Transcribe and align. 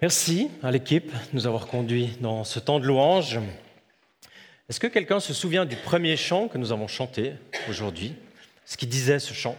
Merci 0.00 0.48
à 0.62 0.70
l'équipe 0.70 1.10
de 1.10 1.18
nous 1.32 1.48
avoir 1.48 1.66
conduits 1.66 2.16
dans 2.20 2.44
ce 2.44 2.60
temps 2.60 2.78
de 2.78 2.86
louange. 2.86 3.40
Est-ce 4.68 4.78
que 4.78 4.86
quelqu'un 4.86 5.18
se 5.18 5.34
souvient 5.34 5.64
du 5.64 5.74
premier 5.74 6.16
chant 6.16 6.46
que 6.46 6.56
nous 6.56 6.70
avons 6.70 6.86
chanté 6.86 7.32
aujourd'hui? 7.68 8.14
Ce 8.64 8.76
qui 8.76 8.86
disait 8.86 9.18
ce 9.18 9.34
chant? 9.34 9.58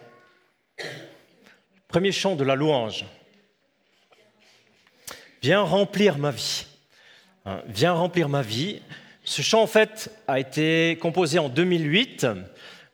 Premier 1.90 2.14
chant 2.14 2.38
de 2.38 2.46
la 2.46 2.56
louange. 2.56 3.04
Viens 5.42 5.60
remplir 5.60 6.18
ma 6.18 6.32
vie. 6.32 6.68
Hein, 7.46 7.62
viens 7.68 7.92
remplir 7.92 8.30
ma 8.30 8.42
vie. 8.42 8.82
Ce 9.26 9.42
chant, 9.42 9.62
en 9.62 9.68
fait, 9.68 10.10
a 10.26 10.40
été 10.40 10.98
composé 11.02 11.38
en 11.38 11.50
2008 11.50 12.28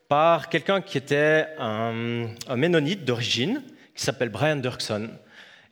par 0.08 0.50
quelqu'un 0.50 0.82
qui 0.82 0.98
était 0.98 1.46
un, 1.60 2.26
un 2.48 2.56
ménonite 2.56 3.06
d'origine, 3.06 3.62
qui 3.94 4.02
s'appelle 4.02 4.30
Brian 4.30 4.56
Dirksen. 4.56 5.12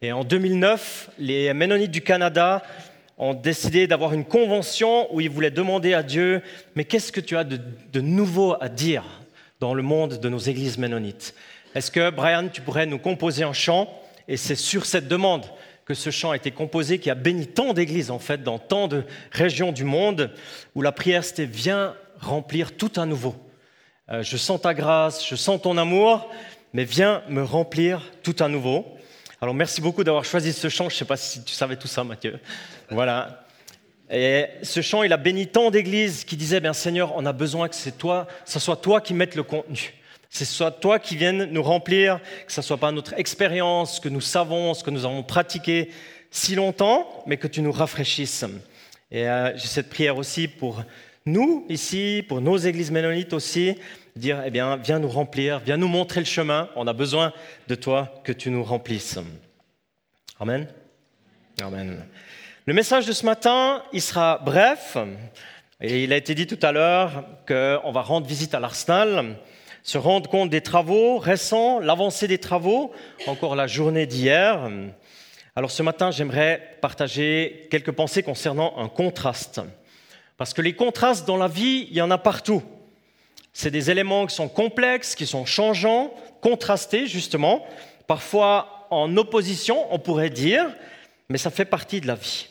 Et 0.04 0.12
en 0.12 0.26
2009, 0.26 1.12
les 1.18 1.54
Ménonites 1.54 1.90
du 1.90 2.02
Canada 2.02 2.62
ont 3.18 3.34
décidé 3.34 3.88
d'avoir 3.88 4.12
une 4.12 4.26
convention 4.26 5.08
où 5.16 5.22
ils 5.22 5.30
voulaient 5.30 5.50
demander 5.50 5.94
à 5.94 6.04
Dieu, 6.04 6.42
mais 6.76 6.84
qu'est-ce 6.84 7.14
que 7.14 7.22
tu 7.22 7.38
as 7.38 7.46
de, 7.46 8.02
nouveau 8.02 8.58
à 8.60 8.68
dire 8.68 9.06
dans 9.62 9.74
le 9.74 9.82
monde 9.82 10.20
de 10.20 10.28
nos 10.28 10.40
églises 10.40 10.78
ménonites 10.78 11.34
Est-ce 11.74 11.90
que, 11.90 12.10
Brian, 12.10 12.50
tu 12.52 12.60
pourrais 12.60 12.86
nous 12.86 13.00
composer 13.00 13.46
un 13.46 13.54
chant? 13.54 13.88
Et 14.28 14.36
c'est 14.36 14.58
sur 14.58 14.86
cette 14.86 15.08
demande 15.08 15.46
que 15.86 15.94
ce 15.94 16.10
chant 16.10 16.32
a 16.32 16.36
été 16.36 16.52
composé, 16.52 17.00
qui 17.00 17.10
a 17.10 17.16
béni 17.16 17.48
tant 17.48 17.72
d'églises, 17.72 18.12
en 18.12 18.20
fait, 18.20 18.44
dans 18.44 18.60
tant 18.60 18.90
de 18.90 19.06
régions 19.32 19.72
du 19.72 19.86
monde, 19.86 20.32
où 20.76 20.82
la 20.82 20.92
prière, 20.92 21.24
c'était 21.24 21.46
viens 21.46 21.96
remplir 22.20 22.76
tout 22.76 22.92
à 22.98 23.06
nouveau. 23.06 23.36
Euh, 24.12 24.22
je 24.22 24.36
sens 24.36 24.60
ta 24.60 24.74
grâce, 24.74 25.26
je 25.26 25.38
sens 25.38 25.62
ton 25.62 25.78
amour, 25.78 26.30
mais 26.74 26.84
viens 26.84 27.24
me 27.30 27.42
remplir 27.42 28.12
tout 28.22 28.36
à 28.42 28.50
nouveau. 28.50 28.98
Alors 29.44 29.54
merci 29.54 29.82
beaucoup 29.82 30.06
d'avoir 30.06 30.24
choisi 30.24 30.54
ce 30.54 30.70
chant. 30.70 30.88
Je 30.88 30.96
ne 30.96 31.00
sais 31.00 31.04
pas 31.04 31.18
si 31.18 31.44
tu 31.44 31.54
savais 31.54 31.76
tout 31.76 31.90
ça, 31.90 32.06
Mathieu. 32.06 32.40
Voilà. 32.90 33.46
Et 34.10 34.46
ce 34.62 34.80
chant, 34.80 35.04
il 35.04 35.12
a 35.12 35.18
béni 35.18 35.48
tant 35.48 35.70
d'églises 35.70 36.24
qui 36.24 36.38
disaient, 36.38 36.62
bien 36.62 36.72
Seigneur, 36.72 37.12
on 37.18 37.26
a 37.26 37.34
besoin 37.34 37.68
que 37.68 37.76
c'est 37.76 37.98
toi, 37.98 38.26
ce 38.46 38.58
soit 38.58 38.78
toi 38.78 39.02
qui 39.02 39.14
mettes 39.14 39.36
le 39.36 39.44
contenu. 39.44 39.96
Que 40.32 40.38
ce 40.38 40.46
soit 40.46 40.72
toi 40.72 40.98
qui 40.98 41.18
viennes 41.18 41.44
nous 41.52 41.62
remplir, 41.62 42.22
que 42.48 42.54
ce 42.54 42.62
ne 42.62 42.64
soit 42.64 42.78
pas 42.78 42.94
notre 42.94 43.20
expérience, 43.20 43.98
ce 43.98 44.00
que 44.00 44.08
nous 44.08 44.22
savons, 44.22 44.74
ce 44.74 44.82
que 44.82 44.92
nous 44.92 45.04
avons 45.04 45.24
pratiqué 45.24 45.90
si 46.32 46.56
longtemps, 46.56 47.06
mais 47.28 47.36
que 47.36 47.48
tu 47.48 47.62
nous 47.62 47.74
rafraîchisses. 47.74 48.46
Et 49.12 49.28
euh, 49.28 49.52
j'ai 49.58 49.68
cette 49.68 49.90
prière 49.90 50.16
aussi 50.16 50.48
pour 50.48 50.82
nous 51.26 51.66
ici, 51.70 52.24
pour 52.28 52.42
nos 52.42 52.58
églises 52.58 52.92
ménonites 52.92 53.34
aussi, 53.34 53.76
dire, 54.16 54.44
eh 54.46 54.52
bien, 54.52 54.78
viens 54.78 55.00
nous 55.00 55.08
remplir, 55.08 55.60
viens 55.60 55.78
nous 55.78 55.88
montrer 55.88 56.20
le 56.20 56.26
chemin. 56.26 56.70
On 56.76 56.88
a 56.88 56.94
besoin 56.94 57.34
de 57.68 57.76
toi 57.76 58.14
que 58.24 58.32
tu 58.32 58.50
nous 58.50 58.64
remplisses. 58.64 59.20
Amen. 60.40 60.68
Amen. 61.62 62.06
Le 62.66 62.74
message 62.74 63.06
de 63.06 63.12
ce 63.12 63.26
matin, 63.26 63.84
il 63.94 64.02
sera 64.02 64.40
bref. 64.44 64.98
Et 65.82 66.04
il 66.04 66.14
a 66.14 66.18
été 66.18 66.36
dit 66.36 66.48
tout 66.48 66.60
à 66.62 66.72
l'heure 66.72 67.26
qu'on 67.48 67.92
va 67.92 68.02
rendre 68.02 68.26
visite 68.26 68.54
à 68.54 68.60
l'Arsenal, 68.60 69.38
se 69.84 69.98
rendre 69.98 70.30
compte 70.30 70.50
des 70.50 70.62
travaux 70.62 71.18
récents, 71.18 71.80
l'avancée 71.80 72.28
des 72.28 72.38
travaux, 72.38 72.94
encore 73.28 73.56
la 73.56 73.68
journée 73.68 74.06
d'hier. 74.06 74.70
Alors 75.56 75.72
ce 75.72 75.84
matin, 75.84 76.10
j'aimerais 76.10 76.78
partager 76.82 77.68
quelques 77.70 77.92
pensées 77.92 78.24
concernant 78.24 78.78
un 78.78 78.88
contraste. 78.88 79.62
Parce 80.44 80.54
que 80.54 80.62
les 80.62 80.74
contrastes 80.74 81.26
dans 81.26 81.38
la 81.38 81.48
vie, 81.48 81.88
il 81.90 81.96
y 81.96 82.02
en 82.02 82.12
a 82.12 82.18
partout. 82.18 82.62
C'est 83.54 83.72
des 83.72 83.90
éléments 83.90 84.26
qui 84.26 84.36
sont 84.36 84.50
complexes, 84.50 85.16
qui 85.16 85.26
sont 85.26 85.46
changeants, 85.46 86.14
contrastés 86.42 87.08
justement, 87.08 87.66
parfois 88.08 88.86
en 88.90 89.16
opposition, 89.16 89.88
on 89.92 90.00
pourrait 90.00 90.30
dire, 90.30 90.66
mais 91.30 91.38
ça 91.38 91.50
fait 91.50 91.64
partie 91.64 92.02
de 92.02 92.08
la 92.08 92.16
vie. 92.16 92.50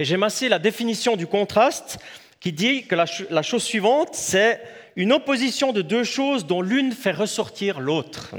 Et 0.00 0.04
j'aime 0.04 0.24
assez 0.24 0.48
la 0.48 0.58
définition 0.58 1.14
du 1.14 1.28
contraste 1.28 2.00
qui 2.40 2.52
dit 2.52 2.86
que 2.86 2.96
la, 2.96 3.42
chose 3.42 3.62
suivante, 3.62 4.16
c'est 4.16 4.60
une 4.96 5.12
opposition 5.12 5.72
de 5.72 5.80
deux 5.80 6.02
choses 6.02 6.44
dont 6.44 6.60
l'une 6.60 6.90
fait 6.90 7.12
ressortir 7.12 7.78
l'autre. 7.78 8.34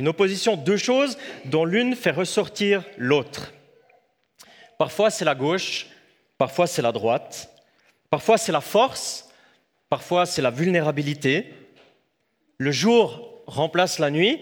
Une 0.00 0.08
opposition 0.08 0.56
de 0.56 0.64
deux 0.64 0.76
choses 0.76 1.18
dont 1.44 1.64
l'une 1.64 1.94
fait 1.94 2.10
ressortir 2.10 2.82
l'autre. 2.96 3.52
Parfois 4.76 5.10
c'est 5.10 5.24
la 5.24 5.36
gauche, 5.36 5.86
parfois 6.36 6.66
c'est 6.66 6.82
la 6.82 6.90
droite, 6.90 7.54
parfois 8.10 8.38
c'est 8.38 8.52
la 8.52 8.60
force, 8.60 9.28
Parfois, 9.88 10.26
c'est 10.26 10.42
la 10.42 10.50
vulnérabilité. 10.50 11.54
Le 12.58 12.70
jour 12.70 13.42
remplace 13.46 13.98
la 13.98 14.10
nuit 14.10 14.38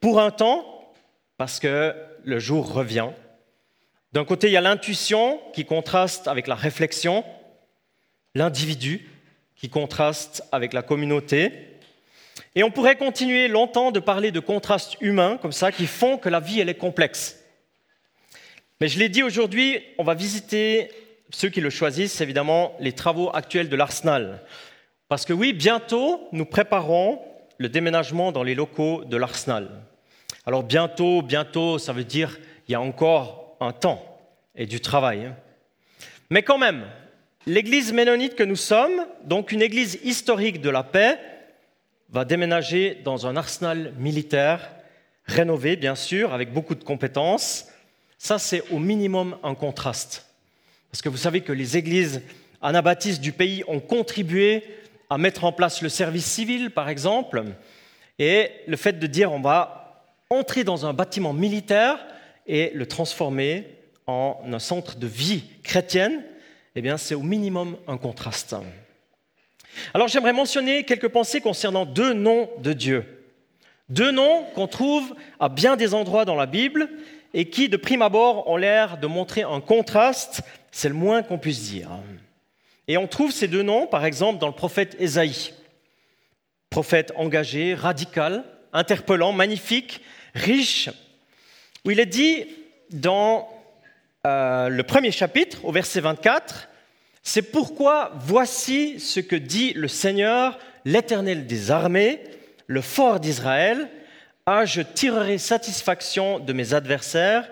pour 0.00 0.20
un 0.20 0.30
temps 0.30 0.92
parce 1.38 1.60
que 1.60 1.94
le 2.24 2.38
jour 2.38 2.72
revient. 2.72 3.08
D'un 4.12 4.26
côté, 4.26 4.48
il 4.48 4.52
y 4.52 4.58
a 4.58 4.60
l'intuition 4.60 5.40
qui 5.54 5.64
contraste 5.64 6.28
avec 6.28 6.46
la 6.46 6.54
réflexion, 6.54 7.24
l'individu 8.34 9.08
qui 9.56 9.70
contraste 9.70 10.44
avec 10.52 10.74
la 10.74 10.82
communauté. 10.82 11.78
Et 12.54 12.62
on 12.62 12.70
pourrait 12.70 12.96
continuer 12.96 13.48
longtemps 13.48 13.92
de 13.92 14.00
parler 14.00 14.30
de 14.30 14.40
contrastes 14.40 14.98
humains 15.00 15.38
comme 15.38 15.52
ça 15.52 15.72
qui 15.72 15.86
font 15.86 16.18
que 16.18 16.28
la 16.28 16.40
vie 16.40 16.60
elle 16.60 16.68
est 16.68 16.74
complexe. 16.74 17.38
Mais 18.78 18.88
je 18.88 18.98
l'ai 18.98 19.08
dit 19.08 19.22
aujourd'hui, 19.22 19.82
on 19.96 20.04
va 20.04 20.12
visiter 20.12 20.90
ceux 21.32 21.48
qui 21.48 21.60
le 21.60 21.70
choisissent 21.70 22.20
évidemment 22.20 22.76
les 22.78 22.92
travaux 22.92 23.34
actuels 23.34 23.68
de 23.68 23.76
l'Arsenal. 23.76 24.42
Parce 25.08 25.24
que 25.24 25.32
oui, 25.32 25.52
bientôt, 25.52 26.28
nous 26.30 26.44
préparons 26.44 27.20
le 27.58 27.68
déménagement 27.68 28.32
dans 28.32 28.42
les 28.42 28.54
locaux 28.54 29.04
de 29.04 29.16
l'Arsenal. 29.16 29.68
Alors 30.46 30.62
bientôt, 30.62 31.22
bientôt, 31.22 31.78
ça 31.78 31.92
veut 31.92 32.04
dire 32.04 32.38
il 32.68 32.72
y 32.72 32.74
a 32.74 32.80
encore 32.80 33.56
un 33.60 33.72
temps 33.72 34.02
et 34.54 34.66
du 34.66 34.80
travail. 34.80 35.26
Hein. 35.26 35.36
Mais 36.30 36.42
quand 36.42 36.58
même, 36.58 36.84
l'église 37.46 37.92
ménonite 37.92 38.34
que 38.34 38.42
nous 38.42 38.56
sommes, 38.56 39.06
donc 39.24 39.52
une 39.52 39.62
église 39.62 39.98
historique 40.04 40.60
de 40.60 40.70
la 40.70 40.82
paix, 40.82 41.18
va 42.10 42.24
déménager 42.24 43.00
dans 43.04 43.26
un 43.26 43.36
arsenal 43.36 43.94
militaire 43.98 44.70
rénové, 45.24 45.76
bien 45.76 45.94
sûr, 45.94 46.32
avec 46.32 46.52
beaucoup 46.52 46.74
de 46.74 46.84
compétences. 46.84 47.68
Ça, 48.18 48.38
c'est 48.38 48.62
au 48.70 48.78
minimum 48.78 49.36
un 49.42 49.54
contraste. 49.54 50.31
Parce 50.92 51.00
que 51.00 51.08
vous 51.08 51.16
savez 51.16 51.40
que 51.40 51.52
les 51.52 51.78
églises 51.78 52.20
anabaptistes 52.60 53.22
du 53.22 53.32
pays 53.32 53.64
ont 53.66 53.80
contribué 53.80 54.62
à 55.08 55.16
mettre 55.16 55.44
en 55.44 55.52
place 55.52 55.80
le 55.80 55.88
service 55.88 56.26
civil, 56.26 56.70
par 56.70 56.90
exemple, 56.90 57.44
et 58.18 58.50
le 58.66 58.76
fait 58.76 58.98
de 58.98 59.06
dire 59.06 59.32
on 59.32 59.40
va 59.40 60.06
entrer 60.28 60.64
dans 60.64 60.84
un 60.84 60.92
bâtiment 60.92 61.32
militaire 61.32 61.98
et 62.46 62.72
le 62.74 62.84
transformer 62.84 63.66
en 64.06 64.38
un 64.52 64.58
centre 64.58 64.96
de 64.96 65.06
vie 65.06 65.44
chrétienne, 65.62 66.22
eh 66.74 66.82
bien, 66.82 66.98
c'est 66.98 67.14
au 67.14 67.22
minimum 67.22 67.78
un 67.88 67.96
contraste. 67.96 68.54
Alors, 69.94 70.08
j'aimerais 70.08 70.34
mentionner 70.34 70.84
quelques 70.84 71.08
pensées 71.08 71.40
concernant 71.40 71.86
deux 71.86 72.12
noms 72.12 72.50
de 72.58 72.74
Dieu. 72.74 73.06
Deux 73.88 74.10
noms 74.10 74.44
qu'on 74.54 74.66
trouve 74.66 75.14
à 75.40 75.48
bien 75.48 75.76
des 75.76 75.94
endroits 75.94 76.26
dans 76.26 76.36
la 76.36 76.46
Bible 76.46 76.90
et 77.32 77.48
qui, 77.48 77.70
de 77.70 77.78
prime 77.78 78.02
abord, 78.02 78.46
ont 78.48 78.58
l'air 78.58 78.98
de 78.98 79.06
montrer 79.06 79.42
un 79.42 79.60
contraste, 79.60 80.42
c'est 80.72 80.88
le 80.88 80.94
moins 80.94 81.22
qu'on 81.22 81.38
puisse 81.38 81.70
dire. 81.70 81.90
Et 82.88 82.96
on 82.96 83.06
trouve 83.06 83.30
ces 83.30 83.46
deux 83.46 83.62
noms, 83.62 83.86
par 83.86 84.04
exemple, 84.04 84.40
dans 84.40 84.48
le 84.48 84.54
prophète 84.54 84.96
Ésaïe. 84.98 85.52
Prophète 86.70 87.12
engagé, 87.14 87.74
radical, 87.74 88.44
interpellant, 88.72 89.32
magnifique, 89.32 90.00
riche, 90.34 90.90
où 91.84 91.90
il 91.90 92.00
est 92.00 92.06
dit 92.06 92.46
dans 92.90 93.48
euh, 94.26 94.68
le 94.68 94.82
premier 94.82 95.12
chapitre, 95.12 95.64
au 95.64 95.72
verset 95.72 96.00
24, 96.00 96.68
C'est 97.22 97.42
pourquoi 97.42 98.12
voici 98.16 98.98
ce 98.98 99.20
que 99.20 99.36
dit 99.36 99.74
le 99.74 99.88
Seigneur, 99.88 100.58
l'Éternel 100.84 101.46
des 101.46 101.70
armées, 101.70 102.20
le 102.66 102.80
fort 102.80 103.20
d'Israël, 103.20 103.88
ah, 104.46 104.64
je 104.64 104.80
tirerai 104.80 105.38
satisfaction 105.38 106.40
de 106.40 106.52
mes 106.52 106.74
adversaires 106.74 107.48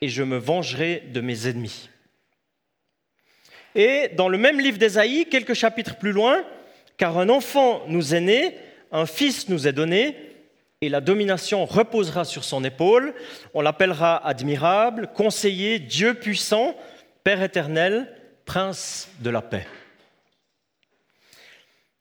et 0.00 0.08
je 0.08 0.22
me 0.22 0.38
vengerai 0.38 1.02
de 1.12 1.20
mes 1.20 1.48
ennemis. 1.48 1.89
Et 3.74 4.08
dans 4.16 4.28
le 4.28 4.38
même 4.38 4.60
livre 4.60 4.78
d'Ésaïe, 4.78 5.26
quelques 5.26 5.54
chapitres 5.54 5.96
plus 5.96 6.12
loin, 6.12 6.44
car 6.96 7.18
un 7.18 7.28
enfant 7.28 7.82
nous 7.86 8.14
est 8.14 8.20
né, 8.20 8.56
un 8.92 9.06
fils 9.06 9.48
nous 9.48 9.68
est 9.68 9.72
donné, 9.72 10.16
et 10.82 10.88
la 10.88 11.00
domination 11.00 11.66
reposera 11.66 12.24
sur 12.24 12.42
son 12.42 12.64
épaule. 12.64 13.14
On 13.52 13.60
l'appellera 13.60 14.26
admirable, 14.26 15.10
conseiller, 15.14 15.78
Dieu 15.78 16.14
puissant, 16.14 16.74
Père 17.22 17.42
éternel, 17.42 18.08
prince 18.46 19.08
de 19.20 19.28
la 19.28 19.42
paix. 19.42 19.66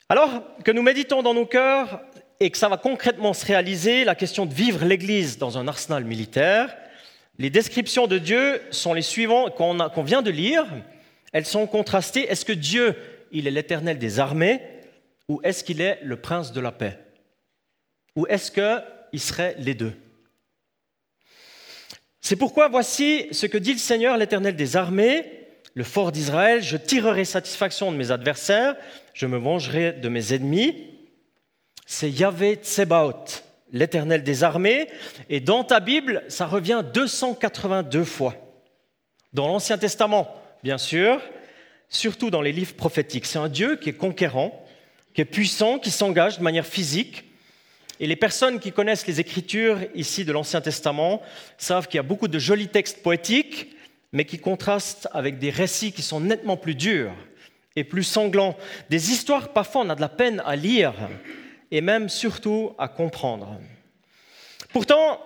Alors 0.08 0.30
que 0.64 0.72
nous 0.72 0.82
méditons 0.82 1.22
dans 1.22 1.34
nos 1.34 1.46
cœurs 1.46 2.02
et 2.40 2.50
que 2.50 2.58
ça 2.58 2.70
va 2.70 2.78
concrètement 2.78 3.34
se 3.34 3.46
réaliser, 3.46 4.06
la 4.06 4.16
question 4.16 4.46
de 4.46 4.54
vivre 4.54 4.86
l'Église 4.86 5.38
dans 5.38 5.58
un 5.58 5.68
arsenal 5.68 6.06
militaire, 6.06 6.76
les 7.38 7.50
descriptions 7.50 8.08
de 8.08 8.18
Dieu 8.18 8.62
sont 8.72 8.94
les 8.94 9.02
suivantes 9.02 9.56
qu'on 9.56 10.04
vient 10.04 10.22
de 10.22 10.32
lire. 10.32 10.66
Elles 11.34 11.46
sont 11.46 11.68
contrastées. 11.68 12.30
Est-ce 12.30 12.46
que 12.46 12.54
Dieu, 12.54 12.96
il 13.32 13.48
est 13.48 13.52
l'éternel 13.52 13.98
des 13.98 14.20
armées 14.20 14.62
ou 15.28 15.40
est-ce 15.44 15.64
qu'il 15.64 15.80
est 15.80 16.00
le 16.04 16.18
prince 16.18 16.52
de 16.52 16.60
la 16.60 16.72
paix? 16.72 16.98
Ou 18.16 18.26
est-ce 18.28 18.52
qu'il 18.52 19.22
serait 19.22 19.56
les 19.60 19.76
deux? 19.76 19.94
C'est 22.20 22.36
pourquoi 22.36 22.68
voici 22.68 23.28
ce 23.32 23.46
que 23.46 23.58
dit 23.58 23.74
le 23.74 23.80
Seigneur, 23.80 24.18
l'Éternel 24.18 24.56
des 24.56 24.76
armées, 24.76 25.24
le 25.76 25.84
fort 25.84 26.12
d'Israël, 26.12 26.62
je 26.62 26.78
tirerai 26.78 27.26
satisfaction 27.26 27.92
de 27.92 27.98
mes 27.98 28.12
adversaires, 28.12 28.76
je 29.14 29.28
me 29.28 29.38
vengerai 29.38 29.94
de 29.94 30.10
mes 30.10 30.34
ennemis. 30.34 30.88
C'est 31.86 32.10
Yahvé 32.10 32.56
Tsebaot, 32.56 33.42
l'Éternel 33.72 34.24
des 34.24 34.44
armées, 34.44 34.90
et 35.30 35.40
dans 35.40 35.64
ta 35.64 35.80
Bible, 35.80 36.24
ça 36.28 36.48
revient 36.48 36.84
282 36.94 38.04
fois. 38.04 38.36
Dans 39.32 39.48
l'Ancien 39.48 39.78
Testament, 39.78 40.28
bien 40.64 40.78
sûr, 40.78 41.22
surtout 41.90 42.30
dans 42.30 42.42
les 42.42 42.52
livres 42.52 42.76
prophétiques. 42.76 43.26
C'est 43.26 43.40
un 43.40 43.50
Dieu 43.50 43.76
qui 43.76 43.90
est 43.90 43.94
conquérant, 43.94 44.66
qui 45.14 45.22
est 45.22 45.26
puissant, 45.26 45.80
qui 45.80 45.92
s'engage 45.92 46.38
de 46.38 46.44
manière 46.44 46.66
physique. 46.66 47.24
Et 48.00 48.08
les 48.08 48.16
personnes 48.16 48.60
qui 48.60 48.72
connaissent 48.72 49.08
les 49.08 49.20
Écritures 49.20 49.80
ici 49.94 50.24
de 50.24 50.32
l'Ancien 50.32 50.62
Testament 50.62 51.22
savent 51.58 51.88
qu'il 51.88 51.98
y 51.98 52.00
a 52.00 52.04
beaucoup 52.04 52.28
de 52.28 52.40
jolis 52.40 52.70
textes 52.70 53.04
poétiques, 53.04 53.76
mais 54.14 54.26
qui 54.26 54.40
contrastent 54.40 55.08
avec 55.14 55.38
des 55.40 55.50
récits 55.50 55.92
qui 55.92 56.02
sont 56.02 56.20
nettement 56.20 56.58
plus 56.58 56.76
durs 56.76 57.14
et 57.76 57.84
plus 57.84 58.04
sanglants. 58.04 58.58
Des 58.90 59.12
histoires, 59.12 59.50
parfois, 59.54 59.82
on 59.82 59.90
a 59.90 59.96
de 59.96 60.02
la 60.02 60.10
peine 60.10 60.42
à 60.46 60.56
lire 60.56 60.94
et 61.72 61.82
même 61.82 62.10
surtout 62.10 62.74
à 62.78 62.88
comprendre. 62.88 63.60
Pourtant, 64.72 65.22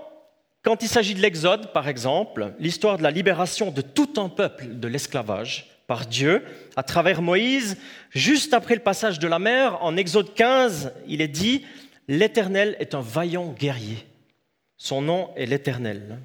quand 0.64 0.82
il 0.82 0.88
s'agit 0.88 1.14
de 1.14 1.20
l'Exode, 1.20 1.74
par 1.74 1.88
exemple, 1.90 2.54
l'histoire 2.58 2.98
de 2.98 3.04
la 3.04 3.12
libération 3.12 3.70
de 3.70 3.82
tout 3.82 4.14
un 4.18 4.30
peuple 4.30 4.80
de 4.80 4.88
l'esclavage 4.88 5.70
par 5.88 6.06
Dieu, 6.06 6.44
à 6.78 6.84
travers 6.84 7.22
Moïse, 7.22 7.78
juste 8.12 8.54
après 8.54 8.76
le 8.76 8.82
passage 8.82 9.20
de 9.20 9.28
la 9.28 9.40
mer, 9.40 9.84
en 9.84 9.98
Exode 9.98 10.34
15, 10.34 10.94
il 11.08 11.22
est 11.22 11.28
dit, 11.28 11.66
L'Éternel 12.08 12.76
est 12.80 12.96
un 12.96 13.02
vaillant 13.02 13.54
guerrier. 13.54 14.06
Son 14.78 15.02
nom 15.02 15.30
est 15.36 15.46
l'Éternel. 15.46 16.20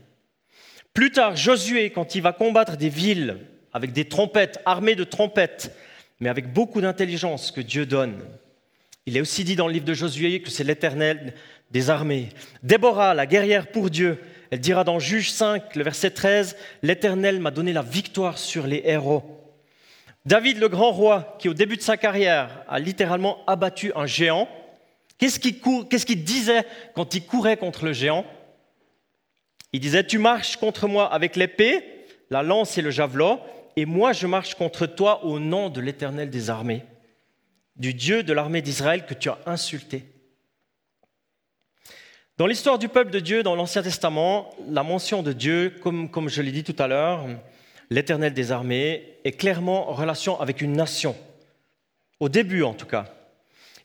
Plus 0.92 1.12
tard, 1.12 1.36
Josué, 1.36 1.90
quand 1.90 2.14
il 2.14 2.22
va 2.22 2.32
combattre 2.32 2.76
des 2.76 2.88
villes 2.88 3.38
avec 3.72 3.92
des 3.92 4.06
trompettes, 4.06 4.60
armées 4.64 4.96
de 4.96 5.04
trompettes, 5.04 5.72
mais 6.18 6.28
avec 6.28 6.52
beaucoup 6.52 6.80
d'intelligence 6.80 7.52
que 7.52 7.60
Dieu 7.60 7.86
donne, 7.86 8.20
il 9.06 9.16
est 9.16 9.20
aussi 9.20 9.44
dit 9.44 9.56
dans 9.56 9.68
le 9.68 9.72
livre 9.72 9.84
de 9.84 9.94
Josué 9.94 10.42
que 10.42 10.50
c'est 10.50 10.64
l'Éternel 10.64 11.34
des 11.70 11.90
armées. 11.90 12.30
Déborah, 12.62 13.14
la 13.14 13.26
guerrière 13.26 13.70
pour 13.70 13.90
Dieu, 13.90 14.18
elle 14.50 14.60
dira 14.60 14.84
dans 14.84 14.98
Juge 14.98 15.30
5, 15.30 15.76
le 15.76 15.84
verset 15.84 16.10
13, 16.10 16.56
L'Éternel 16.82 17.40
m'a 17.40 17.50
donné 17.50 17.72
la 17.72 17.82
victoire 17.82 18.38
sur 18.38 18.66
les 18.66 18.82
héros. 18.84 19.38
David, 20.24 20.58
le 20.58 20.68
grand 20.68 20.90
roi, 20.90 21.36
qui 21.38 21.48
au 21.48 21.54
début 21.54 21.76
de 21.76 21.82
sa 21.82 21.96
carrière 21.96 22.64
a 22.68 22.78
littéralement 22.78 23.38
abattu 23.46 23.92
un 23.94 24.06
géant, 24.06 24.48
qu'est-ce 25.18 25.38
qu'il 25.38 26.24
disait 26.24 26.64
quand 26.94 27.14
il 27.14 27.24
courait 27.24 27.56
contre 27.56 27.84
le 27.84 27.92
géant? 27.92 28.24
Il 29.72 29.80
disait, 29.80 30.04
tu 30.04 30.18
marches 30.18 30.56
contre 30.56 30.88
moi 30.88 31.12
avec 31.12 31.36
l'épée, 31.36 31.84
la 32.30 32.42
lance 32.42 32.78
et 32.78 32.82
le 32.82 32.90
javelot, 32.90 33.40
et 33.76 33.84
moi 33.84 34.12
je 34.12 34.26
marche 34.26 34.54
contre 34.54 34.86
toi 34.86 35.24
au 35.24 35.38
nom 35.38 35.68
de 35.68 35.80
l'Éternel 35.80 36.30
des 36.30 36.50
armées, 36.50 36.84
du 37.76 37.94
Dieu 37.94 38.22
de 38.22 38.32
l'armée 38.32 38.62
d'Israël 38.62 39.04
que 39.06 39.14
tu 39.14 39.28
as 39.28 39.38
insulté. 39.46 40.04
Dans 42.38 42.46
l'histoire 42.46 42.78
du 42.78 42.88
peuple 42.88 43.10
de 43.10 43.18
Dieu, 43.18 43.42
dans 43.42 43.56
l'Ancien 43.56 43.82
Testament, 43.82 44.54
la 44.70 44.84
mention 44.84 45.24
de 45.24 45.32
Dieu, 45.32 45.74
comme, 45.82 46.08
comme 46.08 46.28
je 46.28 46.40
l'ai 46.40 46.52
dit 46.52 46.62
tout 46.62 46.76
à 46.78 46.86
l'heure, 46.86 47.26
l'Éternel 47.90 48.32
des 48.32 48.52
armées, 48.52 49.02
est 49.24 49.32
clairement 49.32 49.90
en 49.90 49.92
relation 49.92 50.40
avec 50.40 50.60
une 50.60 50.74
nation, 50.74 51.16
au 52.20 52.28
début 52.28 52.62
en 52.62 52.74
tout 52.74 52.86
cas. 52.86 53.06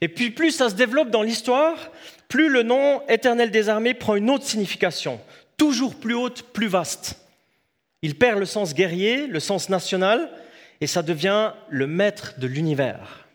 Et 0.01 0.07
puis 0.07 0.29
plus 0.29 0.51
ça 0.51 0.69
se 0.69 0.75
développe 0.75 1.09
dans 1.09 1.23
l'histoire, 1.23 1.89
plus 2.27 2.47
le 2.47 2.61
nom 2.61 3.01
Éternel 3.09 3.50
des 3.50 3.69
armées 3.69 3.95
prend 3.95 4.13
une 4.13 4.29
autre 4.29 4.45
signification 4.45 5.19
toujours 5.57 5.95
plus 5.95 6.13
haute, 6.13 6.44
plus 6.53 6.67
vaste. 6.67 7.25
Il 8.03 8.19
perd 8.19 8.38
le 8.38 8.45
sens 8.45 8.75
guerrier, 8.75 9.25
le 9.25 9.39
sens 9.39 9.69
national, 9.69 10.29
et 10.79 10.85
ça 10.85 11.01
devient 11.01 11.53
le 11.69 11.88
maître 11.88 12.35
de 12.38 12.45
l'univers. 12.45 13.25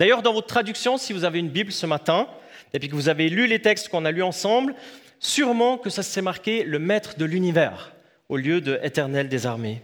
D'ailleurs, 0.00 0.22
dans 0.22 0.32
votre 0.32 0.48
traduction, 0.48 0.98
si 0.98 1.12
vous 1.12 1.24
avez 1.24 1.38
une 1.38 1.48
Bible 1.48 1.70
ce 1.70 1.86
matin, 1.86 2.26
et 2.72 2.78
puis 2.78 2.88
que 2.88 2.94
vous 2.94 3.08
avez 3.08 3.28
lu 3.28 3.46
les 3.46 3.60
textes 3.60 3.88
qu'on 3.88 4.04
a 4.04 4.10
lus 4.10 4.22
ensemble, 4.22 4.74
sûrement 5.18 5.78
que 5.78 5.90
ça 5.90 6.02
s'est 6.02 6.22
marqué 6.22 6.64
le 6.64 6.78
maître 6.78 7.16
de 7.16 7.24
l'univers 7.24 7.92
au 8.28 8.36
lieu 8.36 8.60
de 8.60 8.80
éternel 8.82 9.28
des 9.28 9.46
armées. 9.46 9.82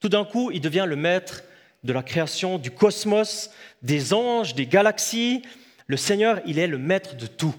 Tout 0.00 0.08
d'un 0.08 0.24
coup, 0.24 0.50
il 0.50 0.60
devient 0.60 0.84
le 0.86 0.96
maître 0.96 1.42
de 1.84 1.92
la 1.92 2.02
création, 2.02 2.58
du 2.58 2.70
cosmos, 2.70 3.50
des 3.82 4.12
anges, 4.12 4.54
des 4.54 4.66
galaxies. 4.66 5.42
Le 5.86 5.96
Seigneur, 5.96 6.40
il 6.46 6.58
est 6.58 6.66
le 6.66 6.78
maître 6.78 7.16
de 7.16 7.26
tout. 7.26 7.54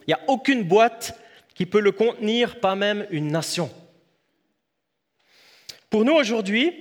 Il 0.00 0.08
n'y 0.08 0.14
a 0.14 0.20
aucune 0.28 0.64
boîte 0.64 1.18
qui 1.54 1.66
peut 1.66 1.80
le 1.80 1.92
contenir, 1.92 2.60
pas 2.60 2.74
même 2.74 3.06
une 3.10 3.28
nation. 3.28 3.70
Pour 5.88 6.04
nous 6.04 6.14
aujourd'hui, 6.14 6.72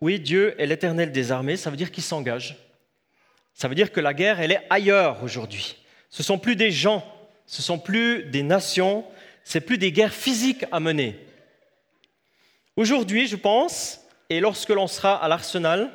oui, 0.00 0.18
Dieu 0.18 0.54
est 0.60 0.66
l'éternel 0.66 1.12
des 1.12 1.32
armées, 1.32 1.56
ça 1.56 1.70
veut 1.70 1.76
dire 1.76 1.90
qu'il 1.90 2.02
s'engage. 2.02 2.56
Ça 3.58 3.66
veut 3.66 3.74
dire 3.74 3.90
que 3.90 3.98
la 3.98 4.14
guerre, 4.14 4.40
elle 4.40 4.52
est 4.52 4.64
ailleurs 4.70 5.20
aujourd'hui. 5.24 5.78
Ce 6.10 6.22
sont 6.22 6.38
plus 6.38 6.54
des 6.54 6.70
gens, 6.70 7.04
ce 7.44 7.60
sont 7.60 7.80
plus 7.80 8.22
des 8.22 8.44
nations, 8.44 9.04
ce 9.42 9.58
n'est 9.58 9.64
plus 9.64 9.78
des 9.78 9.90
guerres 9.90 10.14
physiques 10.14 10.64
à 10.70 10.78
mener. 10.78 11.18
Aujourd'hui, 12.76 13.26
je 13.26 13.34
pense, 13.34 14.00
et 14.30 14.38
lorsque 14.38 14.68
l'on 14.68 14.86
sera 14.86 15.16
à 15.16 15.26
l'arsenal, 15.26 15.90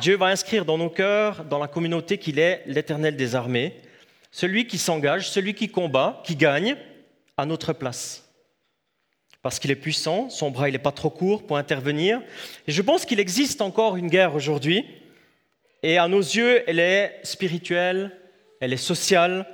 Dieu 0.00 0.16
va 0.16 0.28
inscrire 0.28 0.64
dans 0.64 0.78
nos 0.78 0.88
cœurs, 0.88 1.44
dans 1.44 1.58
la 1.58 1.68
communauté, 1.68 2.16
qu'il 2.16 2.38
est 2.38 2.62
l'éternel 2.64 3.14
des 3.14 3.34
armées, 3.34 3.78
celui 4.30 4.66
qui 4.66 4.78
s'engage, 4.78 5.28
celui 5.28 5.52
qui 5.52 5.68
combat, 5.68 6.22
qui 6.24 6.34
gagne, 6.34 6.76
à 7.36 7.44
notre 7.44 7.74
place. 7.74 8.26
Parce 9.42 9.58
qu'il 9.58 9.70
est 9.70 9.76
puissant, 9.76 10.30
son 10.30 10.50
bras 10.50 10.70
il 10.70 10.72
n'est 10.72 10.78
pas 10.78 10.92
trop 10.92 11.10
court 11.10 11.46
pour 11.46 11.58
intervenir. 11.58 12.22
Et 12.66 12.72
je 12.72 12.80
pense 12.80 13.04
qu'il 13.04 13.20
existe 13.20 13.60
encore 13.60 13.96
une 13.98 14.08
guerre 14.08 14.34
aujourd'hui. 14.34 14.86
Et 15.88 15.98
à 15.98 16.08
nos 16.08 16.18
yeux, 16.18 16.64
elle 16.66 16.80
est 16.80 17.20
spirituelle, 17.22 18.10
elle 18.60 18.72
est 18.72 18.76
sociale, 18.76 19.46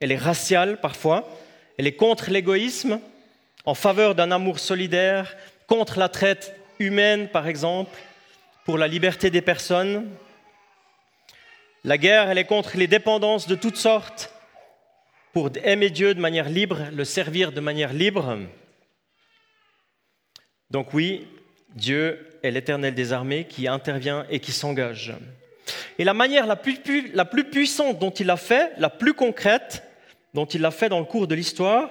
elle 0.00 0.10
est 0.10 0.16
raciale 0.16 0.80
parfois. 0.80 1.28
Elle 1.78 1.86
est 1.86 1.94
contre 1.94 2.32
l'égoïsme, 2.32 2.98
en 3.64 3.74
faveur 3.74 4.16
d'un 4.16 4.32
amour 4.32 4.58
solidaire, 4.58 5.36
contre 5.68 6.00
la 6.00 6.08
traite 6.08 6.52
humaine 6.80 7.28
par 7.28 7.46
exemple, 7.46 7.96
pour 8.64 8.76
la 8.76 8.88
liberté 8.88 9.30
des 9.30 9.40
personnes. 9.40 10.10
La 11.84 11.96
guerre, 11.96 12.28
elle 12.28 12.38
est 12.38 12.44
contre 12.44 12.76
les 12.76 12.88
dépendances 12.88 13.46
de 13.46 13.54
toutes 13.54 13.76
sortes, 13.76 14.34
pour 15.32 15.48
aimer 15.62 15.90
Dieu 15.90 16.12
de 16.12 16.20
manière 16.20 16.48
libre, 16.48 16.80
le 16.92 17.04
servir 17.04 17.52
de 17.52 17.60
manière 17.60 17.92
libre. 17.92 18.36
Donc 20.70 20.92
oui, 20.92 21.28
Dieu 21.76 22.40
est 22.42 22.50
l'Éternel 22.50 22.96
des 22.96 23.12
armées 23.12 23.44
qui 23.44 23.68
intervient 23.68 24.26
et 24.28 24.40
qui 24.40 24.50
s'engage. 24.50 25.14
Et 25.98 26.04
la 26.04 26.14
manière 26.14 26.46
la 26.46 26.56
plus, 26.56 27.44
puissante 27.44 27.98
dont 27.98 28.10
il 28.10 28.26
l'a 28.26 28.36
fait, 28.36 28.72
la 28.78 28.90
plus 28.90 29.14
concrète, 29.14 29.82
dont 30.34 30.46
il 30.46 30.60
l'a 30.60 30.70
fait 30.70 30.88
dans 30.88 30.98
le 30.98 31.04
cours 31.04 31.26
de 31.26 31.34
l'histoire, 31.34 31.90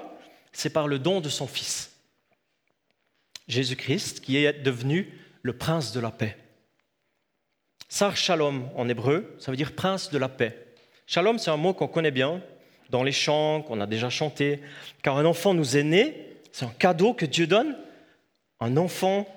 c'est 0.52 0.72
par 0.72 0.88
le 0.88 1.00
don 1.00 1.22
de 1.22 1.30
son 1.30 1.48
Fils. 1.48 1.92
Jésus-Christ, 3.48 4.22
qui 4.22 4.38
est 4.38 4.54
devenu 4.64 5.14
le 5.42 5.54
prince 5.58 5.92
de 5.92 6.00
la 6.00 6.12
paix. 6.12 6.38
Sar 7.90 8.16
Shalom 8.16 8.70
en 8.76 8.88
hébreu, 8.88 9.36
ça 9.40 9.52
veut 9.52 9.58
dire 9.58 9.74
prince 9.74 10.12
de 10.12 10.18
la 10.18 10.30
paix. 10.30 10.58
Shalom, 11.08 11.38
c'est 11.40 11.52
un 11.52 11.58
mot 11.58 11.74
qu'on 11.74 11.88
connaît 11.88 12.12
bien, 12.12 12.42
dans 12.90 13.04
les 13.04 13.12
chants 13.12 13.62
qu'on 13.62 13.82
a 13.82 13.88
déjà 13.88 14.10
chantés. 14.10 14.60
Car 15.02 15.18
un 15.18 15.26
enfant 15.26 15.54
nous 15.54 15.78
est 15.78 15.84
né, 15.84 16.28
c'est 16.52 16.66
un 16.66 16.74
cadeau 16.78 17.14
que 17.14 17.26
Dieu 17.26 17.48
donne. 17.48 17.76
Un 18.60 18.78
enfant, 18.78 19.28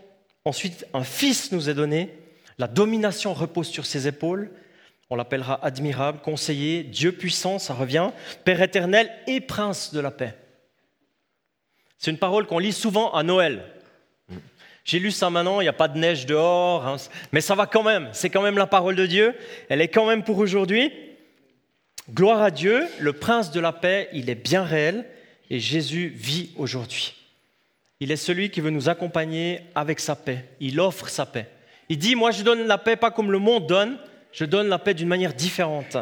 ensuite 0.45 0.87
un 0.93 1.05
fils 1.05 1.53
nous 1.53 1.71
est 1.71 1.75
donné. 1.75 2.11
La 2.59 2.69
domination 2.69 3.35
repose 3.35 3.69
sur 3.69 3.87
ses 3.87 4.07
épaules. 4.07 4.51
On 5.11 5.17
l'appellera 5.17 5.65
admirable, 5.65 6.21
conseiller, 6.21 6.83
Dieu 6.83 7.13
puissant, 7.13 7.59
ça 7.59 7.75
revient, 7.75 8.11
Père 8.45 8.63
éternel 8.63 9.11
et 9.27 9.41
prince 9.41 9.93
de 9.93 10.01
la 10.01 10.11
paix. 10.11 10.35
C'est 11.99 12.11
une 12.11 12.19
parole 12.19 12.47
qu'on 12.47 12.59
lit 12.59 12.73
souvent 12.73 13.13
à 13.13 13.23
Noël. 13.23 13.65
J'ai 14.85 14.99
lu 14.99 15.11
ça 15.11 15.31
maintenant, 15.31 15.61
il 15.61 15.65
n'y 15.65 15.69
a 15.69 15.73
pas 15.73 15.89
de 15.89 15.99
neige 15.99 16.27
dehors, 16.27 16.87
hein, 16.87 16.97
mais 17.33 17.41
ça 17.41 17.55
va 17.55 17.67
quand 17.67 17.83
même, 17.83 18.09
c'est 18.13 18.29
quand 18.29 18.43
même 18.43 18.59
la 18.59 18.67
parole 18.67 18.97
de 18.97 19.07
Dieu, 19.07 19.35
elle 19.71 19.81
est 19.81 19.89
quand 19.89 20.07
même 20.07 20.23
pour 20.23 20.39
aujourd'hui. 20.39 20.93
Gloire 22.13 22.43
à 22.43 22.51
Dieu, 22.51 22.87
le 22.99 23.15
prince 23.15 23.51
de 23.51 23.61
la 23.61 23.73
paix, 23.73 24.11
il 24.13 24.29
est 24.29 24.35
bien 24.35 24.63
réel 24.63 25.07
et 25.49 25.59
Jésus 25.59 26.13
vit 26.15 26.51
aujourd'hui. 26.57 27.15
Il 28.01 28.11
est 28.11 28.17
celui 28.17 28.51
qui 28.51 28.61
veut 28.61 28.71
nous 28.71 28.91
accompagner 28.91 29.61
avec 29.75 30.01
sa 30.01 30.15
paix. 30.15 30.45
Il 30.61 30.79
offre 30.81 31.09
sa 31.09 31.25
paix. 31.25 31.49
Il 31.89 31.99
dit, 31.99 32.15
moi 32.15 32.31
je 32.31 32.43
donne 32.43 32.67
la 32.67 32.79
paix 32.79 32.97
pas 32.97 33.11
comme 33.11 33.31
le 33.31 33.39
monde 33.39 33.67
donne, 33.67 33.99
je 34.33 34.45
donne 34.45 34.69
la 34.69 34.79
paix 34.79 34.95
d'une 34.95 35.09
manière 35.09 35.35
différente. 35.35 35.97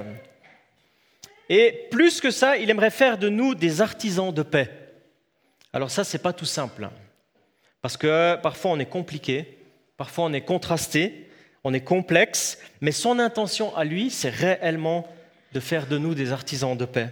Et 1.48 1.88
plus 1.90 2.20
que 2.20 2.30
ça, 2.30 2.56
il 2.56 2.70
aimerait 2.70 2.90
faire 2.90 3.18
de 3.18 3.28
nous 3.28 3.54
des 3.54 3.80
artisans 3.80 4.32
de 4.32 4.42
paix. 4.42 4.70
Alors 5.72 5.90
ça, 5.90 6.04
c'est 6.04 6.22
pas 6.22 6.32
tout 6.32 6.44
simple. 6.44 6.88
Parce 7.80 7.96
que 7.96 8.36
parfois 8.36 8.70
on 8.70 8.78
est 8.78 8.86
compliqué, 8.86 9.58
parfois 9.96 10.24
on 10.26 10.32
est 10.32 10.42
contrasté, 10.42 11.28
on 11.64 11.74
est 11.74 11.80
complexe, 11.80 12.58
mais 12.80 12.92
son 12.92 13.18
intention 13.18 13.76
à 13.76 13.84
lui, 13.84 14.10
c'est 14.10 14.30
réellement 14.30 15.06
de 15.52 15.60
faire 15.60 15.86
de 15.86 15.98
nous 15.98 16.14
des 16.14 16.32
artisans 16.32 16.76
de 16.76 16.84
paix. 16.84 17.08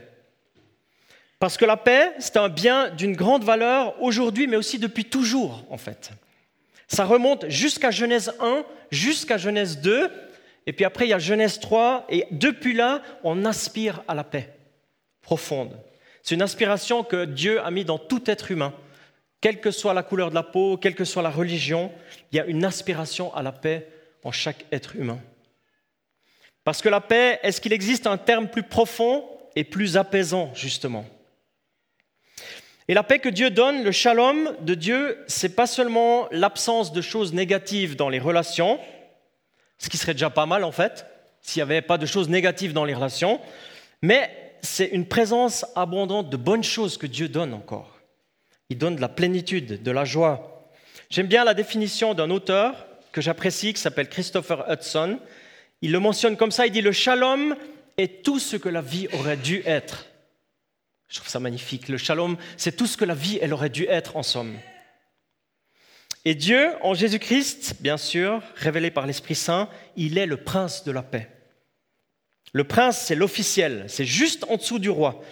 Parce 1.39 1.57
que 1.57 1.65
la 1.65 1.77
paix, 1.77 2.13
c'est 2.19 2.37
un 2.37 2.49
bien 2.49 2.91
d'une 2.91 3.17
grande 3.17 3.45
valeur 3.45 4.01
aujourd'hui, 4.03 4.47
mais 4.47 4.57
aussi 4.57 4.79
depuis 4.79 5.07
toujours, 5.07 5.65
en 5.71 5.79
fait. 5.79 6.11
Ça 6.91 7.05
remonte 7.05 7.49
jusqu'à 7.49 7.93
Genèse 7.93 8.33
1, 8.41 8.65
jusqu'à 8.91 9.39
Genèse 9.39 9.79
2, 9.79 10.11
et 10.67 10.73
puis 10.73 10.85
après, 10.85 11.07
il 11.07 11.11
y 11.11 11.15
a 11.15 11.21
Genèse 11.21 11.61
3, 11.61 12.07
et 12.09 12.27
depuis 12.33 12.75
là, 12.75 13.01
on 13.23 13.45
aspire 13.45 14.03
à 14.09 14.15
la 14.15 14.25
paix 14.25 14.53
profonde. 15.23 15.79
C'est 16.23 16.35
une 16.35 16.43
aspiration 16.43 17.05
que 17.05 17.25
Dieu 17.25 17.65
a 17.65 17.71
mis 17.71 17.85
dans 17.85 17.99
tout 17.99 18.29
être 18.29 18.51
humain. 18.51 18.75
Quelle 19.41 19.61
que 19.61 19.71
soit 19.71 19.95
la 19.95 20.03
couleur 20.03 20.31
de 20.31 20.35
la 20.35 20.43
peau, 20.43 20.77
quelle 20.77 20.97
que 20.97 21.05
soit 21.05 21.23
la 21.23 21.31
religion, 21.31 21.93
il 22.33 22.37
y 22.37 22.41
a 22.41 22.45
une 22.45 22.65
aspiration 22.65 23.33
à 23.35 23.43
la 23.43 23.53
paix 23.53 23.89
en 24.25 24.33
chaque 24.33 24.67
être 24.73 24.97
humain. 24.97 25.21
Parce 26.65 26.83
que 26.83 26.89
la 26.89 27.01
paix, 27.01 27.39
est-ce 27.43 27.61
qu'il 27.61 27.73
existe 27.73 28.07
un 28.07 28.19
terme 28.19 28.49
plus 28.49 28.65
profond 28.65 29.25
et 29.55 29.63
plus 29.63 29.97
apaisant, 29.97 30.53
justement? 30.55 31.07
Et 32.91 32.95
la 32.95 33.05
paix 33.05 33.21
que 33.21 33.29
Dieu 33.29 33.51
donne, 33.51 33.85
le 33.85 33.93
shalom 33.93 34.53
de 34.63 34.75
Dieu, 34.75 35.23
c'est 35.29 35.55
pas 35.55 35.69
seulement 35.69 36.27
l'absence 36.33 36.93
de 36.93 37.01
choses 37.01 37.33
négatives 37.33 37.95
dans 37.95 38.09
les 38.09 38.19
relations, 38.19 38.81
ce 39.79 39.89
qui 39.89 39.97
serait 39.97 40.15
déjà 40.15 40.29
pas 40.29 40.45
mal 40.45 40.65
en 40.65 40.73
fait, 40.73 41.07
s'il 41.41 41.61
n'y 41.61 41.71
avait 41.71 41.83
pas 41.83 41.99
de 41.99 42.07
choses 42.07 42.29
négatives 42.29 42.73
dans 42.73 42.85
les 42.85 42.95
relations, 42.95 43.41
mais 44.03 44.29
c'est 44.63 44.87
une 44.87 45.07
présence 45.07 45.65
abondante 45.77 46.31
de 46.31 46.37
bonnes 46.37 46.65
choses 46.65 46.99
que 46.99 47.07
Dieu 47.07 47.29
donne 47.29 47.55
encore. 47.55 48.01
Il 48.71 48.79
donne 48.79 48.97
de 48.97 49.01
la 49.01 49.09
plénitude, 49.09 49.85
de 49.85 49.91
la 49.93 50.05
joie. 50.05 50.69
J'aime 51.11 51.29
bien 51.29 51.45
la 51.45 51.55
définition 51.55 52.15
d'un 52.15 52.31
auteur 52.31 52.89
que 53.13 53.21
j'apprécie, 53.21 53.73
qui 53.73 53.81
s'appelle 53.81 54.09
Christopher 54.09 54.65
Hudson. 54.69 55.21
Il 55.81 55.93
le 55.93 56.01
mentionne 56.01 56.37
comme 56.37 56.51
ça, 56.51 56.67
il 56.67 56.73
dit, 56.73 56.83
le 56.83 56.91
shalom 56.91 57.55
est 57.99 58.25
tout 58.25 58.41
ce 58.41 58.57
que 58.57 58.69
la 58.69 58.83
vie 58.83 59.07
aurait 59.13 59.37
dû 59.37 59.63
être. 59.65 60.07
Je 61.11 61.17
trouve 61.17 61.29
ça 61.29 61.41
magnifique. 61.41 61.89
Le 61.89 61.99
shalom, 61.99 62.37
c'est 62.57 62.77
tout 62.77 62.87
ce 62.87 62.97
que 62.97 63.05
la 63.05 63.15
vie, 63.15 63.39
elle 63.43 63.53
aurait 63.53 63.69
dû 63.69 63.85
être 63.85 64.17
en 64.17 64.23
somme. 64.23 64.57
Et 66.25 66.35
Dieu, 66.35 66.71
en 66.83 66.95
Jésus-Christ, 66.95 67.77
bien 67.81 67.97
sûr, 67.97 68.43
révélé 68.55 68.91
par 68.91 69.07
l'Esprit 69.07 69.35
Saint, 69.35 69.69
il 69.97 70.19
est 70.19 70.27
le 70.27 70.37
prince 70.37 70.85
de 70.85 70.93
la 70.93 71.03
paix. 71.03 71.29
Le 72.53 72.65
prince, 72.65 72.99
c'est 72.99 73.15
l'officiel, 73.15 73.85
c'est 73.89 74.05
juste 74.05 74.45
en 74.49 74.57
dessous 74.57 74.79
du 74.79 74.91
roi. 74.91 75.23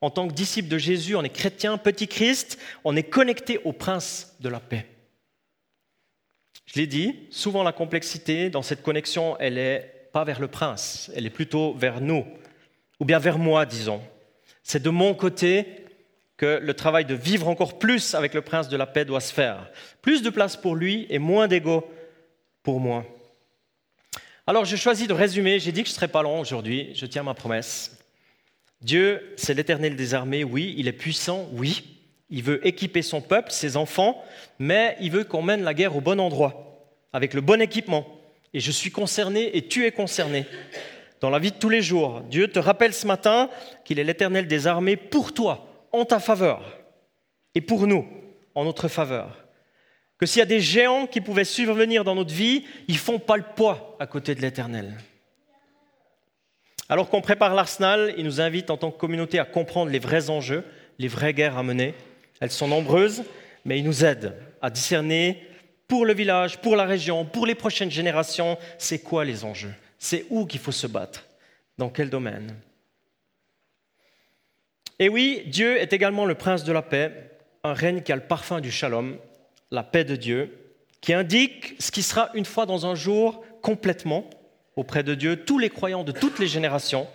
En 0.00 0.10
tant 0.10 0.26
que 0.26 0.32
disciple 0.32 0.68
de 0.68 0.78
Jésus, 0.78 1.14
on 1.14 1.22
est 1.22 1.28
chrétien, 1.28 1.76
petit 1.76 2.08
Christ, 2.08 2.58
on 2.84 2.96
est 2.96 3.02
connecté 3.02 3.60
au 3.64 3.72
prince 3.72 4.36
de 4.40 4.48
la 4.48 4.60
paix. 4.60 4.86
Je 6.66 6.80
l'ai 6.80 6.86
dit, 6.86 7.14
souvent 7.30 7.62
la 7.62 7.72
complexité 7.72 8.50
dans 8.50 8.62
cette 8.62 8.82
connexion, 8.82 9.36
elle 9.38 9.54
n'est 9.54 10.10
pas 10.12 10.24
vers 10.24 10.40
le 10.40 10.48
prince, 10.48 11.10
elle 11.14 11.26
est 11.26 11.30
plutôt 11.30 11.74
vers 11.74 12.00
nous, 12.00 12.26
ou 13.00 13.04
bien 13.04 13.18
vers 13.18 13.38
moi, 13.38 13.66
disons. 13.66 14.02
C'est 14.68 14.82
de 14.82 14.90
mon 14.90 15.14
côté 15.14 15.64
que 16.36 16.60
le 16.62 16.74
travail 16.74 17.06
de 17.06 17.14
vivre 17.14 17.48
encore 17.48 17.78
plus 17.78 18.14
avec 18.14 18.34
le 18.34 18.42
prince 18.42 18.68
de 18.68 18.76
la 18.76 18.84
paix 18.86 19.06
doit 19.06 19.22
se 19.22 19.32
faire. 19.32 19.70
Plus 20.02 20.20
de 20.20 20.28
place 20.28 20.58
pour 20.58 20.76
lui 20.76 21.06
et 21.08 21.18
moins 21.18 21.48
d'ego 21.48 21.90
pour 22.62 22.78
moi. 22.78 23.06
Alors 24.46 24.66
j'ai 24.66 24.76
choisi 24.76 25.06
de 25.06 25.14
résumer, 25.14 25.58
j'ai 25.58 25.72
dit 25.72 25.84
que 25.84 25.88
je 25.88 25.94
ne 25.94 25.96
serais 25.96 26.08
pas 26.08 26.22
long 26.22 26.38
aujourd'hui, 26.38 26.90
je 26.94 27.06
tiens 27.06 27.22
ma 27.22 27.32
promesse. 27.32 27.98
Dieu, 28.82 29.32
c'est 29.38 29.54
l'éternel 29.54 29.96
des 29.96 30.12
armées, 30.12 30.44
oui, 30.44 30.74
il 30.76 30.86
est 30.86 30.92
puissant, 30.92 31.48
oui, 31.52 31.82
il 32.28 32.42
veut 32.42 32.64
équiper 32.66 33.00
son 33.00 33.22
peuple, 33.22 33.50
ses 33.50 33.78
enfants, 33.78 34.22
mais 34.58 34.98
il 35.00 35.12
veut 35.12 35.24
qu'on 35.24 35.40
mène 35.40 35.62
la 35.62 35.72
guerre 35.72 35.96
au 35.96 36.02
bon 36.02 36.20
endroit, 36.20 36.86
avec 37.14 37.32
le 37.32 37.40
bon 37.40 37.62
équipement. 37.62 38.06
Et 38.52 38.60
je 38.60 38.70
suis 38.70 38.90
concerné 38.90 39.56
et 39.56 39.66
tu 39.66 39.86
es 39.86 39.92
concerné. 39.92 40.44
Dans 41.20 41.30
la 41.30 41.38
vie 41.38 41.50
de 41.50 41.56
tous 41.56 41.68
les 41.68 41.82
jours, 41.82 42.20
Dieu 42.22 42.48
te 42.48 42.58
rappelle 42.58 42.94
ce 42.94 43.06
matin 43.06 43.50
qu'il 43.84 43.98
est 43.98 44.04
l'éternel 44.04 44.46
des 44.46 44.66
armées 44.66 44.96
pour 44.96 45.34
toi, 45.34 45.66
en 45.92 46.04
ta 46.04 46.20
faveur, 46.20 46.78
et 47.54 47.60
pour 47.60 47.86
nous, 47.86 48.06
en 48.54 48.64
notre 48.64 48.88
faveur. 48.88 49.44
Que 50.18 50.26
s'il 50.26 50.40
y 50.40 50.42
a 50.42 50.46
des 50.46 50.60
géants 50.60 51.06
qui 51.06 51.20
pouvaient 51.20 51.44
survenir 51.44 52.04
dans 52.04 52.14
notre 52.14 52.34
vie, 52.34 52.64
ils 52.88 52.98
font 52.98 53.18
pas 53.18 53.36
le 53.36 53.44
poids 53.56 53.96
à 53.98 54.06
côté 54.06 54.34
de 54.34 54.40
l'éternel. 54.40 54.96
Alors 56.88 57.10
qu'on 57.10 57.20
prépare 57.20 57.54
l'arsenal, 57.54 58.14
il 58.16 58.24
nous 58.24 58.40
invite 58.40 58.70
en 58.70 58.76
tant 58.76 58.90
que 58.90 58.98
communauté 58.98 59.38
à 59.38 59.44
comprendre 59.44 59.90
les 59.90 59.98
vrais 59.98 60.30
enjeux, 60.30 60.64
les 60.98 61.08
vraies 61.08 61.34
guerres 61.34 61.58
à 61.58 61.62
mener. 61.62 61.94
Elles 62.40 62.50
sont 62.50 62.68
nombreuses, 62.68 63.24
mais 63.64 63.78
il 63.78 63.84
nous 63.84 64.04
aide 64.04 64.34
à 64.62 64.70
discerner 64.70 65.42
pour 65.86 66.06
le 66.06 66.14
village, 66.14 66.58
pour 66.58 66.76
la 66.76 66.84
région, 66.84 67.24
pour 67.24 67.46
les 67.46 67.54
prochaines 67.54 67.90
générations, 67.90 68.58
c'est 68.78 69.00
quoi 69.00 69.24
les 69.24 69.44
enjeux 69.44 69.74
C'est 69.98 70.26
où 70.30 70.46
qu'il 70.46 70.60
faut 70.60 70.72
se 70.72 70.86
battre? 70.86 71.26
Dans 71.76 71.90
quel 71.90 72.10
domaine? 72.10 72.56
Et 74.98 75.08
oui, 75.08 75.42
Dieu 75.46 75.76
est 75.76 75.92
également 75.92 76.24
le 76.24 76.34
prince 76.34 76.64
de 76.64 76.72
la 76.72 76.82
paix, 76.82 77.30
un 77.62 77.72
règne 77.72 78.02
qui 78.02 78.12
a 78.12 78.16
le 78.16 78.22
parfum 78.22 78.60
du 78.60 78.70
shalom, 78.70 79.18
la 79.70 79.82
paix 79.82 80.04
de 80.04 80.16
Dieu, 80.16 80.74
qui 81.00 81.12
indique 81.12 81.76
ce 81.78 81.92
qui 81.92 82.02
sera 82.02 82.30
une 82.34 82.44
fois 82.44 82.66
dans 82.66 82.86
un 82.86 82.94
jour 82.94 83.44
complètement 83.62 84.28
auprès 84.74 85.02
de 85.02 85.14
Dieu, 85.14 85.44
tous 85.44 85.58
les 85.58 85.70
croyants 85.70 86.04
de 86.04 86.12
toutes 86.12 86.38
les 86.38 86.48
générations. 86.48 87.06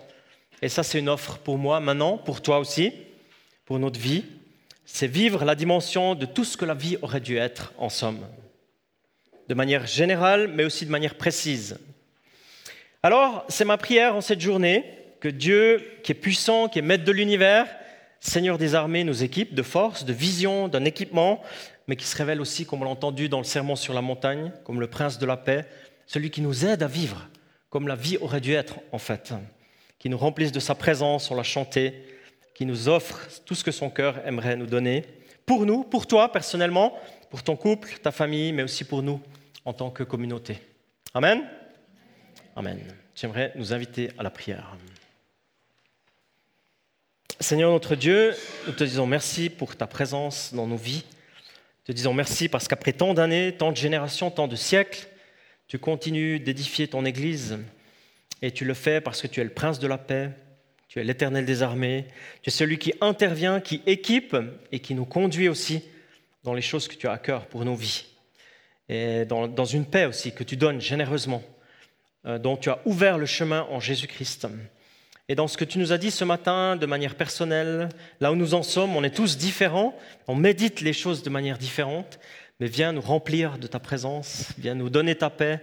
Et 0.62 0.68
ça, 0.68 0.82
c'est 0.82 0.98
une 0.98 1.08
offre 1.08 1.38
pour 1.38 1.58
moi 1.58 1.80
maintenant, 1.80 2.16
pour 2.16 2.40
toi 2.40 2.58
aussi, 2.58 2.92
pour 3.66 3.78
notre 3.78 4.00
vie 4.00 4.24
c'est 4.84 5.06
vivre 5.06 5.44
la 5.44 5.54
dimension 5.54 6.14
de 6.14 6.26
tout 6.26 6.44
ce 6.44 6.56
que 6.56 6.64
la 6.64 6.74
vie 6.74 6.98
aurait 7.02 7.20
dû 7.20 7.36
être, 7.36 7.72
en 7.78 7.88
somme, 7.88 8.26
de 9.48 9.54
manière 9.54 9.86
générale, 9.86 10.48
mais 10.48 10.64
aussi 10.64 10.86
de 10.86 10.90
manière 10.90 11.16
précise. 11.16 11.78
Alors, 13.04 13.44
c'est 13.50 13.66
ma 13.66 13.76
prière 13.76 14.16
en 14.16 14.22
cette 14.22 14.40
journée 14.40 14.82
que 15.20 15.28
Dieu, 15.28 15.98
qui 16.02 16.12
est 16.12 16.14
puissant, 16.14 16.68
qui 16.68 16.78
est 16.78 16.82
maître 16.82 17.04
de 17.04 17.12
l'univers, 17.12 17.68
Seigneur 18.18 18.56
des 18.56 18.74
armées, 18.74 19.04
nous 19.04 19.22
équipe 19.22 19.54
de 19.54 19.62
force, 19.62 20.06
de 20.06 20.14
vision, 20.14 20.68
d'un 20.68 20.86
équipement, 20.86 21.42
mais 21.86 21.96
qui 21.96 22.06
se 22.06 22.16
révèle 22.16 22.40
aussi, 22.40 22.64
comme 22.64 22.80
on 22.80 22.86
l'a 22.86 22.90
entendu 22.90 23.28
dans 23.28 23.36
le 23.36 23.44
sermon 23.44 23.76
sur 23.76 23.92
la 23.92 24.00
montagne, 24.00 24.52
comme 24.64 24.80
le 24.80 24.86
prince 24.86 25.18
de 25.18 25.26
la 25.26 25.36
paix, 25.36 25.66
celui 26.06 26.30
qui 26.30 26.40
nous 26.40 26.64
aide 26.64 26.82
à 26.82 26.86
vivre 26.86 27.28
comme 27.68 27.88
la 27.88 27.94
vie 27.94 28.16
aurait 28.22 28.40
dû 28.40 28.54
être, 28.54 28.76
en 28.90 28.98
fait, 28.98 29.34
qui 29.98 30.08
nous 30.08 30.16
remplisse 30.16 30.52
de 30.52 30.60
sa 30.60 30.74
présence, 30.74 31.30
on 31.30 31.34
l'a 31.34 31.42
chanté, 31.42 31.92
qui 32.54 32.64
nous 32.64 32.88
offre 32.88 33.28
tout 33.44 33.54
ce 33.54 33.64
que 33.64 33.70
son 33.70 33.90
cœur 33.90 34.26
aimerait 34.26 34.56
nous 34.56 34.64
donner, 34.64 35.04
pour 35.44 35.66
nous, 35.66 35.84
pour 35.84 36.06
toi 36.06 36.32
personnellement, 36.32 36.96
pour 37.28 37.42
ton 37.42 37.54
couple, 37.54 37.98
ta 38.02 38.12
famille, 38.12 38.54
mais 38.54 38.62
aussi 38.62 38.84
pour 38.84 39.02
nous 39.02 39.20
en 39.66 39.74
tant 39.74 39.90
que 39.90 40.04
communauté. 40.04 40.56
Amen. 41.12 41.42
Amen. 42.56 42.80
J'aimerais 43.16 43.52
nous 43.56 43.72
inviter 43.72 44.10
à 44.16 44.22
la 44.22 44.30
prière. 44.30 44.76
Seigneur 47.40 47.72
notre 47.72 47.96
Dieu, 47.96 48.34
nous 48.66 48.72
te 48.72 48.84
disons 48.84 49.06
merci 49.06 49.50
pour 49.50 49.76
ta 49.76 49.88
présence 49.88 50.54
dans 50.54 50.66
nos 50.66 50.76
vies. 50.76 51.04
Te 51.84 51.92
disons 51.92 52.14
merci 52.14 52.48
parce 52.48 52.68
qu'après 52.68 52.92
tant 52.92 53.12
d'années, 53.12 53.56
tant 53.58 53.72
de 53.72 53.76
générations, 53.76 54.30
tant 54.30 54.46
de 54.46 54.56
siècles, 54.56 55.08
tu 55.66 55.78
continues 55.78 56.38
d'édifier 56.38 56.86
ton 56.86 57.04
Église 57.04 57.58
et 58.40 58.52
tu 58.52 58.64
le 58.64 58.74
fais 58.74 59.00
parce 59.00 59.20
que 59.20 59.26
tu 59.26 59.40
es 59.40 59.44
le 59.44 59.50
prince 59.50 59.80
de 59.80 59.88
la 59.88 59.98
paix, 59.98 60.30
tu 60.86 61.00
es 61.00 61.04
l'éternel 61.04 61.44
des 61.44 61.62
armées. 61.62 62.06
Tu 62.42 62.50
es 62.50 62.52
celui 62.52 62.78
qui 62.78 62.94
intervient, 63.00 63.60
qui 63.60 63.82
équipe 63.86 64.36
et 64.70 64.78
qui 64.78 64.94
nous 64.94 65.06
conduit 65.06 65.48
aussi 65.48 65.82
dans 66.44 66.54
les 66.54 66.62
choses 66.62 66.86
que 66.86 66.94
tu 66.94 67.08
as 67.08 67.12
à 67.12 67.18
cœur 67.18 67.46
pour 67.46 67.64
nos 67.64 67.74
vies. 67.74 68.04
Et 68.88 69.24
dans, 69.24 69.64
une 69.64 69.86
paix 69.86 70.04
aussi 70.04 70.32
que 70.32 70.44
tu 70.44 70.56
donnes 70.56 70.80
généreusement, 70.80 71.42
dont 72.24 72.56
tu 72.56 72.70
as 72.70 72.78
ouvert 72.84 73.18
le 73.18 73.26
chemin 73.26 73.66
en 73.70 73.80
Jésus-Christ. 73.80 74.46
Et 75.28 75.34
dans 75.34 75.48
ce 75.48 75.56
que 75.56 75.64
tu 75.64 75.78
nous 75.78 75.92
as 75.92 75.98
dit 75.98 76.10
ce 76.10 76.24
matin 76.24 76.76
de 76.76 76.84
manière 76.84 77.14
personnelle, 77.14 77.88
là 78.20 78.30
où 78.30 78.36
nous 78.36 78.52
en 78.52 78.62
sommes, 78.62 78.94
on 78.94 79.02
est 79.02 79.14
tous 79.14 79.38
différents, 79.38 79.96
on 80.28 80.34
médite 80.34 80.82
les 80.82 80.92
choses 80.92 81.22
de 81.22 81.30
manière 81.30 81.56
différente, 81.56 82.18
mais 82.60 82.66
viens 82.66 82.92
nous 82.92 83.00
remplir 83.00 83.56
de 83.58 83.66
ta 83.66 83.78
présence, 83.78 84.52
viens 84.58 84.74
nous 84.74 84.90
donner 84.90 85.14
ta 85.14 85.30
paix, 85.30 85.60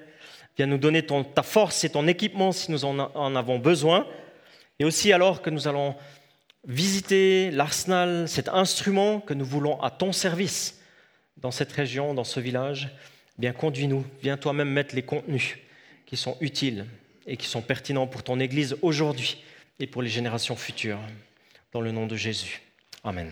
viens 0.58 0.66
nous 0.66 0.80
donner 0.80 1.06
ta 1.06 1.44
force 1.44 1.84
et 1.84 1.90
ton 1.90 2.08
équipement 2.08 2.52
si 2.52 2.72
nous 2.72 2.86
en 2.86 3.36
avons 3.36 3.60
besoin, 3.60 4.08
et 4.80 4.86
aussi 4.86 5.14
alors 5.14 5.44
que 5.44 5.52
nous 5.52 5.68
allons 5.68 5.96
visiter 6.68 7.52
l'arsenal, 7.52 8.28
cet 8.28 8.50
instrument 8.50 9.20
que 9.20 9.36
nous 9.36 9.46
voulons 9.46 9.80
à 9.82 9.92
ton 9.92 10.12
service 10.12 10.82
dans 11.38 11.52
cette 11.52 11.72
région, 11.72 12.16
dans 12.16 12.24
ce 12.24 12.40
village, 12.40 12.90
eh 13.38 13.42
bien 13.42 13.54
conduis-nous, 13.54 14.06
viens 14.24 14.38
toi-même 14.38 14.70
mettre 14.70 14.96
les 14.96 15.04
contenus 15.04 15.58
qui 16.12 16.18
sont 16.18 16.36
utiles 16.42 16.86
et 17.26 17.38
qui 17.38 17.48
sont 17.48 17.62
pertinents 17.62 18.06
pour 18.06 18.22
ton 18.22 18.38
Église 18.42 18.76
aujourd'hui 18.82 19.38
et 19.80 19.88
pour 19.88 20.02
les 20.02 20.10
générations 20.10 20.58
futures. 20.58 21.00
Dans 21.72 21.80
le 21.80 21.94
nom 21.94 22.06
de 22.06 22.18
Jésus. 22.18 22.62
Amen. 23.06 23.32